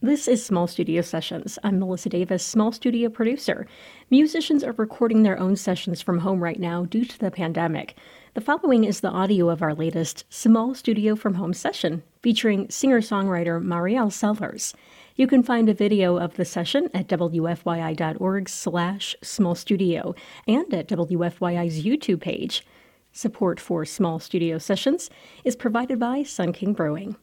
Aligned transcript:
This 0.00 0.28
is 0.28 0.46
Small 0.46 0.68
Studio 0.68 1.02
Sessions. 1.02 1.58
I'm 1.64 1.80
Melissa 1.80 2.08
Davis, 2.08 2.44
small 2.44 2.70
studio 2.70 3.08
producer. 3.08 3.66
Musicians 4.10 4.62
are 4.62 4.70
recording 4.70 5.24
their 5.24 5.36
own 5.36 5.56
sessions 5.56 6.00
from 6.00 6.20
home 6.20 6.40
right 6.40 6.60
now 6.60 6.84
due 6.84 7.04
to 7.04 7.18
the 7.18 7.32
pandemic. 7.32 7.96
The 8.34 8.40
following 8.40 8.84
is 8.84 9.00
the 9.00 9.10
audio 9.10 9.48
of 9.48 9.60
our 9.60 9.74
latest 9.74 10.24
Small 10.32 10.76
Studio 10.76 11.16
from 11.16 11.34
Home 11.34 11.52
session 11.52 12.04
featuring 12.22 12.70
singer 12.70 13.00
songwriter 13.00 13.60
Marielle 13.60 14.12
Sellers. 14.12 14.72
You 15.16 15.26
can 15.26 15.42
find 15.42 15.68
a 15.68 15.74
video 15.74 16.16
of 16.16 16.36
the 16.36 16.44
session 16.44 16.90
at 16.94 17.08
wfyi.org 17.08 18.48
slash 18.48 19.16
small 19.20 19.56
studio 19.56 20.14
and 20.46 20.72
at 20.72 20.86
WFYI's 20.86 21.84
YouTube 21.84 22.20
page. 22.20 22.64
Support 23.10 23.58
for 23.58 23.84
Small 23.84 24.20
Studio 24.20 24.58
Sessions 24.58 25.10
is 25.42 25.56
provided 25.56 25.98
by 25.98 26.22
Sun 26.22 26.52
King 26.52 26.72
Brewing. 26.72 27.16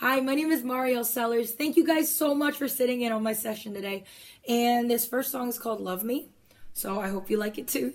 Hi, 0.00 0.20
my 0.20 0.34
name 0.34 0.52
is 0.52 0.62
Marielle 0.62 1.06
Sellers. 1.06 1.52
Thank 1.52 1.78
you 1.78 1.86
guys 1.86 2.14
so 2.14 2.34
much 2.34 2.56
for 2.56 2.68
sitting 2.68 3.00
in 3.00 3.12
on 3.12 3.22
my 3.22 3.32
session 3.32 3.72
today. 3.72 4.04
And 4.46 4.90
this 4.90 5.06
first 5.06 5.30
song 5.30 5.48
is 5.48 5.58
called 5.58 5.80
Love 5.80 6.04
Me, 6.04 6.28
so 6.74 7.00
I 7.00 7.08
hope 7.08 7.30
you 7.30 7.38
like 7.38 7.56
it 7.56 7.66
too. 7.66 7.94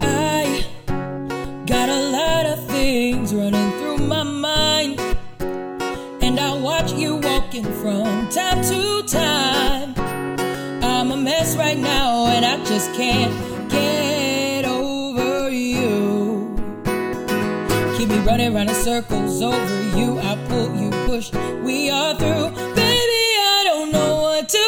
I 0.00 0.64
got 1.66 1.88
a 1.88 2.02
lot 2.12 2.46
of 2.46 2.68
things 2.68 3.34
running 3.34 3.72
through 3.80 3.98
my 4.06 4.22
mind, 4.22 5.00
and 6.22 6.38
I 6.38 6.56
watch 6.56 6.92
you 6.92 7.16
walking 7.16 7.64
from 7.64 8.28
time 8.28 8.62
to 8.62 9.02
time. 9.08 9.35
Can't 12.96 13.70
get 13.70 14.64
over 14.64 15.50
you. 15.50 16.48
Keep 17.94 18.08
me 18.08 18.18
running 18.20 18.54
round 18.54 18.70
in 18.70 18.74
circles 18.74 19.42
over 19.42 19.82
you. 19.98 20.18
I 20.18 20.36
pull, 20.48 20.74
you 20.74 20.88
push, 21.04 21.30
we 21.62 21.90
are 21.90 22.14
through. 22.14 22.50
Baby, 22.74 23.24
I 23.54 23.62
don't 23.66 23.92
know 23.92 24.16
what 24.22 24.48
to 24.48 24.66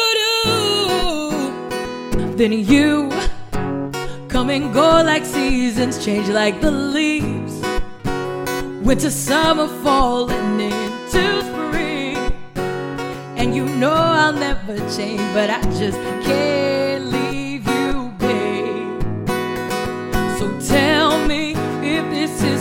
do. 2.17 2.35
Then 2.37 2.51
you 2.51 3.09
come 4.27 4.51
and 4.51 4.71
go 4.75 5.01
like 5.03 5.25
seasons, 5.25 5.97
change 6.05 6.29
like 6.29 6.61
the 6.61 6.69
leaves. 6.69 7.55
Winter, 8.85 9.09
summer, 9.09 9.67
fall, 9.81 10.29
and 10.29 10.61
into 10.61 11.41
spring. 11.49 12.17
And 13.39 13.55
you 13.55 13.65
know 13.65 13.91
I'll 13.91 14.33
never 14.33 14.77
change, 14.95 15.21
but 15.33 15.49
I 15.49 15.61
just 15.79 15.97
can't 16.23 16.78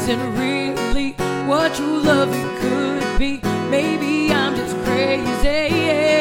isn't 0.09 0.37
really 0.37 1.13
what 1.47 1.75
true 1.75 2.01
love 2.01 2.31
it 2.33 2.61
could 2.61 3.19
be. 3.19 3.41
Maybe 3.69 4.33
I'm 4.33 4.57
just 4.57 4.75
crazy. 4.85 5.19
Cause 5.29 6.18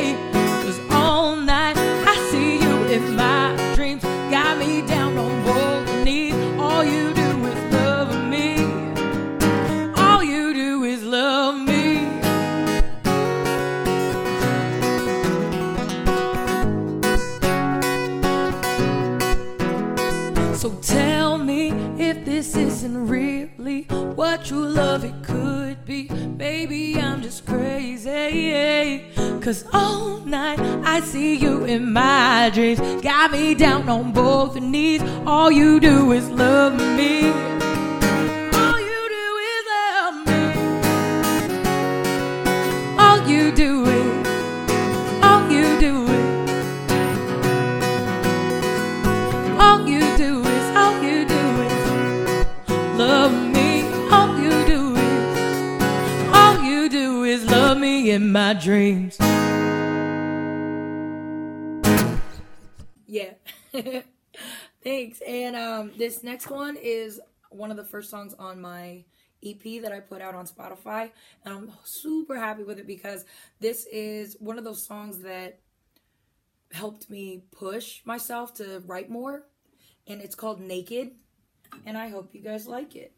isn't 22.87 23.07
really 23.07 23.81
what 24.15 24.45
true 24.45 24.65
love 24.65 25.03
it 25.03 25.13
could 25.21 25.83
be. 25.83 26.07
Baby, 26.37 26.95
I'm 26.95 27.21
just 27.21 27.45
crazy. 27.45 29.03
Cause 29.41 29.65
all 29.73 30.19
night 30.21 30.59
I 30.85 31.01
see 31.01 31.35
you 31.35 31.65
in 31.65 31.91
my 31.91 32.49
dreams. 32.53 32.79
Got 33.01 33.31
me 33.31 33.55
down 33.55 33.89
on 33.89 34.13
both 34.13 34.55
knees. 34.55 35.01
All 35.25 35.51
you 35.51 35.81
do 35.81 36.13
is 36.13 36.29
love 36.29 36.75
me. 36.95 37.56
My 58.31 58.53
dreams. 58.53 59.17
Yeah. 63.05 63.33
Thanks. 64.83 65.21
And 65.25 65.55
um, 65.55 65.91
this 65.97 66.23
next 66.23 66.49
one 66.49 66.77
is 66.77 67.19
one 67.49 67.71
of 67.71 67.77
the 67.77 67.83
first 67.83 68.09
songs 68.09 68.33
on 68.37 68.61
my 68.61 69.05
EP 69.43 69.81
that 69.81 69.91
I 69.91 69.99
put 69.99 70.21
out 70.21 70.35
on 70.35 70.45
Spotify. 70.45 71.11
And 71.45 71.53
I'm 71.53 71.71
super 71.83 72.37
happy 72.37 72.63
with 72.63 72.79
it 72.79 72.87
because 72.87 73.25
this 73.59 73.85
is 73.91 74.35
one 74.39 74.57
of 74.57 74.63
those 74.63 74.85
songs 74.85 75.19
that 75.19 75.59
helped 76.71 77.09
me 77.09 77.43
push 77.51 78.01
myself 78.05 78.53
to 78.55 78.83
write 78.85 79.09
more. 79.09 79.43
And 80.05 80.21
it's 80.21 80.35
called 80.35 80.59
Naked. 80.59 81.11
And 81.85 81.97
I 81.97 82.09
hope 82.09 82.33
you 82.33 82.41
guys 82.41 82.67
like 82.67 82.95
it. 82.95 83.16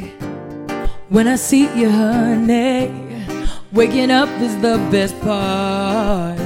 Baby. 0.00 0.12
When 1.08 1.28
I 1.28 1.36
see 1.36 1.64
you, 1.78 1.90
honey, 1.90 2.90
waking 3.72 4.10
up 4.10 4.28
is 4.40 4.56
the 4.60 4.78
best 4.90 5.18
part. 5.20 6.38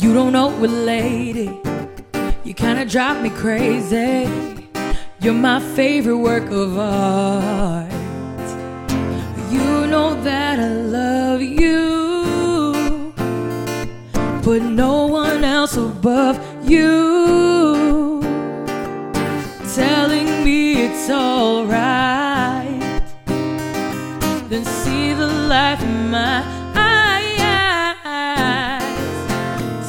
You 0.00 0.14
don't 0.14 0.32
know 0.32 0.50
it, 0.64 0.70
lady. 0.70 1.50
You 2.44 2.54
kinda 2.54 2.84
drive 2.84 3.22
me 3.22 3.30
crazy. 3.30 4.28
You're 5.20 5.34
my 5.34 5.60
favorite 5.76 6.18
work 6.18 6.50
of 6.50 6.78
art. 6.78 7.92
You 9.52 9.86
know 9.86 10.14
that 10.22 10.58
I 10.58 10.72
love 10.98 11.42
you, 11.42 13.12
but 14.44 14.62
no 14.62 15.06
one 15.06 15.44
else 15.44 15.76
above 15.76 16.38
you 16.64 17.47
it's 21.08 21.16
alright. 21.16 23.02
Then 24.50 24.64
see 24.64 25.14
the 25.14 25.26
light 25.26 25.80
in 25.80 26.10
my 26.10 26.44
eyes. 26.74 27.50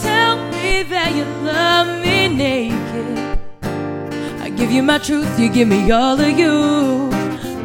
Tell 0.02 0.38
me 0.52 0.84
that 0.84 1.14
you 1.14 1.26
love 1.44 1.88
me 2.02 2.30
naked. 2.30 3.40
I 4.42 4.50
give 4.50 4.72
you 4.72 4.82
my 4.82 4.98
truth, 4.98 5.38
you 5.38 5.50
give 5.50 5.68
me 5.68 5.92
all 5.92 6.20
of 6.20 6.40
you. 6.40 7.10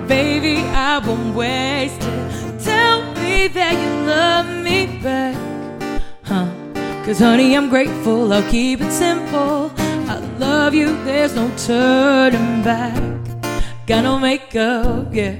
Baby, 0.08 0.56
I 0.62 0.98
won't 0.98 1.34
waste 1.36 2.02
it. 2.02 2.60
Tell 2.60 3.02
me 3.14 3.46
that 3.48 3.74
you 3.82 4.06
love 4.06 4.48
me 4.64 4.98
back. 5.00 5.36
Huh? 6.24 6.48
Cause 7.04 7.20
honey, 7.20 7.56
I'm 7.56 7.68
grateful, 7.68 8.32
I'll 8.32 8.50
keep 8.50 8.80
it 8.80 8.90
simple. 8.90 9.70
I 10.08 10.18
love 10.38 10.74
you, 10.74 10.88
there's 11.04 11.36
no 11.36 11.48
turning 11.56 12.64
back. 12.64 13.24
Got 13.86 14.04
no 14.04 14.18
makeup, 14.18 15.08
yeah. 15.12 15.36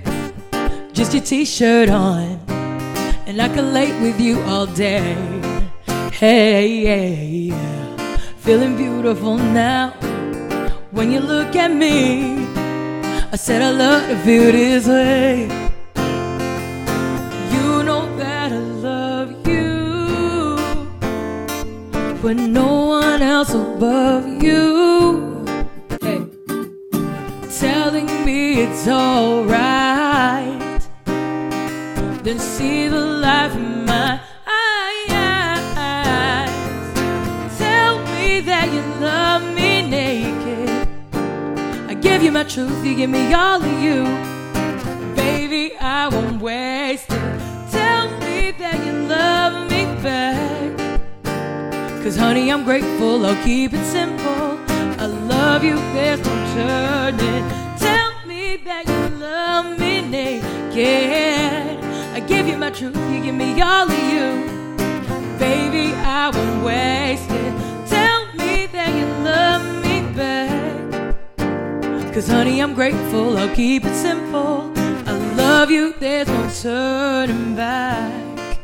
Just 0.93 1.15
your 1.15 1.23
t 1.23 1.47
shirt 1.47 1.89
on. 1.89 2.39
And 3.27 3.41
I 3.41 3.49
can 3.49 3.73
lay 3.73 3.99
with 4.03 4.21
you 4.21 4.39
all 4.43 4.67
day. 4.67 5.17
Hey, 6.13 7.49
yeah. 7.49 8.17
Feeling 8.37 8.77
beautiful 8.77 9.39
now. 9.39 9.93
When 10.91 11.11
you 11.11 11.21
look 11.21 11.57
at 11.57 11.73
me, 11.73 12.37
I 13.33 13.37
said 13.37 13.63
I 13.63 13.71
love 13.71 14.09
to 14.11 14.17
feel 14.19 14.53
this 14.53 14.87
way. 14.87 15.49
You 17.55 17.83
know 17.83 18.15
that 18.19 18.53
I 18.53 18.59
love 18.59 19.31
you. 19.49 20.57
with 22.23 22.39
no 22.39 22.87
one 23.01 23.23
else 23.23 23.55
above 23.55 24.43
you. 24.43 25.34
It's 28.65 28.89
alright. 28.89 30.59
Then 32.25 32.39
see 32.39 32.89
the 32.89 33.01
life 33.01 33.55
in 33.55 33.85
my 33.85 34.19
eyes. 34.47 34.89
Tell 37.59 37.99
me 38.15 38.41
that 38.41 38.73
you 38.73 38.83
love 39.05 39.43
me 39.55 39.83
naked. 39.87 40.71
I 41.91 41.95
give 41.95 42.23
you 42.23 42.33
my 42.33 42.45
truth, 42.45 42.85
you 42.87 42.95
give 42.97 43.11
me 43.11 43.35
all 43.35 43.63
of 43.63 43.83
you. 43.83 44.05
Baby, 45.15 45.77
I 45.79 46.09
won't 46.09 46.41
waste 46.41 47.11
it. 47.11 47.41
Tell 47.71 48.09
me 48.21 48.53
that 48.53 48.79
you 48.87 48.93
love 49.17 49.71
me 49.71 49.85
back. 50.03 50.73
Cause 52.03 52.17
honey, 52.17 52.51
I'm 52.51 52.65
grateful, 52.65 53.27
I'll 53.27 53.45
keep 53.45 53.75
it 53.75 53.85
simple. 53.85 54.59
I 55.05 55.07
love 55.07 55.63
you, 55.65 55.77
there's 55.93 56.21
no 56.21 56.35
turning. 56.55 57.64
I 60.77 62.25
give 62.27 62.49
you 62.49 62.57
my 62.57 62.71
truth, 62.71 62.97
you 63.13 63.23
give 63.23 63.35
me 63.35 63.61
all 63.63 63.89
of 63.89 64.13
you. 64.13 64.77
Baby, 65.39 65.95
I 65.95 66.31
won't 66.35 66.65
waste 66.65 67.31
it. 67.31 67.89
Tell 67.89 68.27
me 68.35 68.67
that 68.67 68.93
you 68.93 69.07
love 69.23 69.63
me 69.85 70.03
back. 70.17 72.13
Cause 72.13 72.27
honey, 72.27 72.61
I'm 72.61 72.75
grateful, 72.75 73.39
I'll 73.39 73.55
keep 73.55 73.85
it 73.85 73.95
simple. 73.95 74.73
I 74.77 75.13
love 75.37 75.71
you, 75.71 75.95
there's 76.01 76.27
no 76.27 76.51
turning 76.61 77.55
back. 77.55 78.59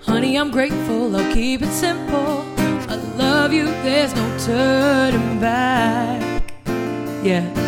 Honey, 0.00 0.38
I'm 0.38 0.50
grateful, 0.50 1.14
I'll 1.14 1.34
keep 1.34 1.60
it 1.60 1.72
simple. 1.72 2.46
I 2.88 2.96
love 3.18 3.52
you, 3.52 3.66
there's 3.82 4.14
no 4.14 4.38
turning 4.38 5.38
back. 5.38 6.42
Yeah. 7.22 7.63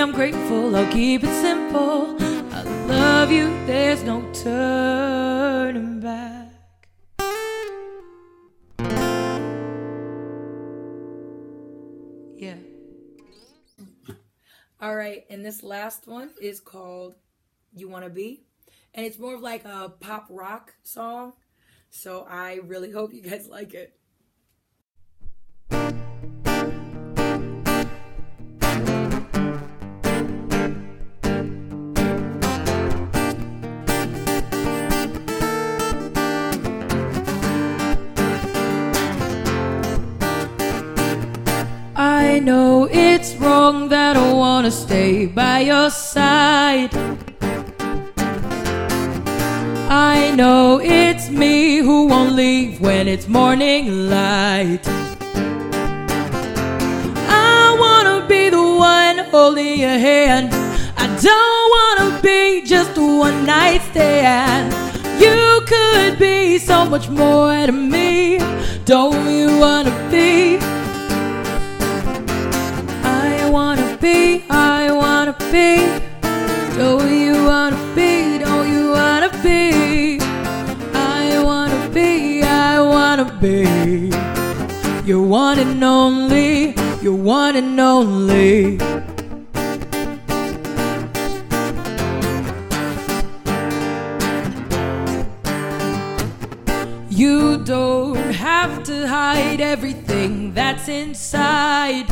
I'm 0.00 0.12
grateful, 0.12 0.74
I'll 0.74 0.90
keep 0.90 1.22
it 1.22 1.42
simple. 1.42 2.16
I 2.20 2.62
love 2.86 3.30
you, 3.30 3.48
there's 3.66 4.02
no 4.02 4.22
turning 4.32 6.00
back. 6.00 6.88
Yeah. 12.38 12.56
all 14.80 14.96
right, 14.96 15.24
and 15.28 15.44
this 15.44 15.62
last 15.62 16.06
one 16.06 16.30
is 16.40 16.60
called 16.60 17.14
"You 17.74 17.88
Wanna 17.88 18.10
Be," 18.10 18.44
and 18.94 19.04
it's 19.04 19.18
more 19.18 19.34
of 19.34 19.40
like 19.40 19.64
a 19.64 19.92
pop 20.00 20.26
rock 20.30 20.74
song. 20.82 21.34
So 21.90 22.26
I 22.28 22.60
really 22.64 22.90
hope 22.90 23.12
you 23.12 23.22
guys 23.22 23.46
like 23.50 23.74
it. 23.74 23.94
Wrong 43.42 43.88
that 43.88 44.16
I 44.16 44.32
wanna 44.32 44.70
stay 44.70 45.26
by 45.26 45.60
your 45.60 45.90
side. 45.90 46.90
I 49.90 50.32
know 50.36 50.80
it's 50.82 51.28
me 51.28 51.78
who 51.78 52.06
won't 52.06 52.32
leave 52.34 52.80
when 52.80 53.08
it's 53.08 53.26
morning 53.28 54.08
light. 54.08 54.84
I 57.28 57.76
wanna 57.82 58.26
be 58.28 58.48
the 58.48 58.66
one 58.96 59.18
holding 59.30 59.80
your 59.80 59.98
hand. 60.10 60.50
I 60.96 61.06
don't 61.28 61.66
wanna 61.76 62.22
be 62.22 62.62
just 62.64 62.96
a 62.96 63.02
one 63.26 63.44
night 63.44 63.82
stand. 63.90 64.72
You 65.20 65.60
could 65.66 66.18
be 66.18 66.58
so 66.58 66.84
much 66.84 67.08
more 67.08 67.66
to 67.66 67.72
me. 67.72 68.38
Don't 68.84 69.28
you 69.28 69.58
wanna 69.58 69.94
be? 70.10 70.61
And 85.82 85.90
only, 85.90 86.74
you're 87.02 87.12
one 87.12 87.56
and 87.56 87.80
only. 87.80 88.78
You 97.10 97.64
don't 97.64 98.16
have 98.32 98.84
to 98.84 99.08
hide 99.08 99.60
everything 99.60 100.54
that's 100.54 100.88
inside. 100.88 102.08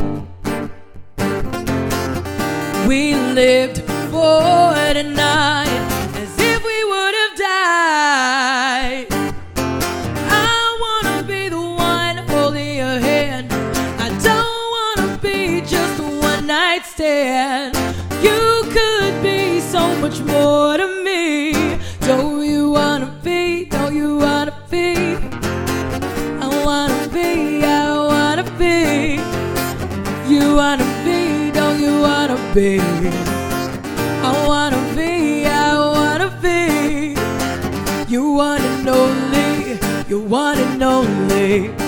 We 2.87 3.15
lived 3.15 3.77
for 4.11 4.73
tonight 4.93 6.00
much 20.01 20.19
more 20.21 20.77
to 20.77 21.03
me. 21.03 21.77
Don't 21.99 22.43
you 22.43 22.71
wanna 22.71 23.05
be? 23.23 23.65
Don't 23.65 23.93
you 23.93 24.17
wanna 24.17 24.53
be? 24.69 24.95
I 26.41 26.47
wanna 26.65 27.07
be, 27.13 27.63
I 27.63 27.87
wanna 28.11 28.45
be. 28.57 29.19
You 30.33 30.55
wanna 30.55 30.87
be, 31.05 31.51
don't 31.51 31.79
you 31.79 32.01
wanna 32.01 32.37
be? 32.55 32.79
I 34.29 34.31
wanna 34.47 34.81
be, 34.95 35.45
I 35.45 35.77
wanna 35.95 36.29
be. 36.41 37.15
You 38.11 38.33
one 38.33 38.61
and 38.61 38.89
only, 38.89 39.79
you 40.09 40.19
one 40.21 40.57
and 40.57 40.81
only. 40.81 41.80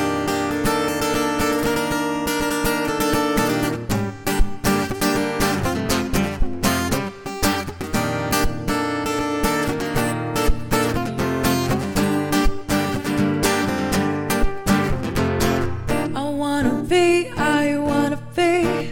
Wanna 16.63 16.83
be, 16.83 17.29
I 17.29 17.77
wanna 17.77 18.19
be. 18.35 18.91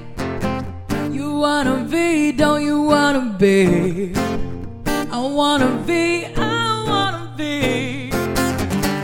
You 1.15 1.37
wanna 1.37 1.87
be, 1.89 2.31
don't 2.31 2.63
you 2.63 2.81
wanna 2.81 3.35
be? 3.39 4.13
I 4.85 5.19
wanna 5.19 5.83
be, 5.87 6.25
I 6.35 6.83
wanna 6.87 7.33
be. 7.37 8.11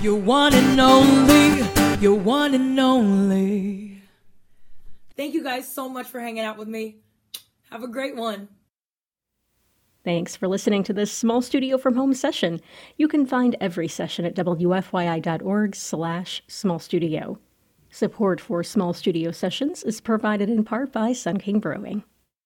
You're 0.03 0.19
one 0.19 0.53
and 0.53 0.79
only, 0.79 1.65
you're 2.01 2.15
one 2.15 2.53
and 2.53 2.79
only. 2.79 4.01
Thank 5.15 5.33
you 5.33 5.43
guys 5.43 5.71
so 5.73 5.87
much 5.89 6.07
for 6.07 6.19
hanging 6.19 6.43
out 6.43 6.57
with 6.57 6.67
me. 6.67 6.97
Have 7.71 7.83
a 7.83 7.87
great 7.87 8.15
one. 8.15 8.49
Thanks 10.03 10.35
for 10.35 10.47
listening 10.47 10.83
to 10.83 10.93
this 10.93 11.11
small 11.11 11.41
studio 11.41 11.77
from 11.77 11.95
home 11.95 12.13
session. 12.13 12.61
You 12.97 13.07
can 13.07 13.25
find 13.25 13.55
every 13.59 13.89
session 13.89 14.23
at 14.25 14.35
wfyi.org 14.35 15.75
slash 15.75 16.43
small 16.47 16.79
studio. 16.79 17.39
Support 17.89 18.41
for 18.41 18.63
small 18.63 18.93
studio 18.93 19.31
sessions 19.31 19.83
is 19.83 20.01
provided 20.01 20.49
in 20.49 20.63
part 20.63 20.91
by 20.91 21.13
Sun 21.13 21.37
King 21.37 21.59
Brewing. 21.59 22.03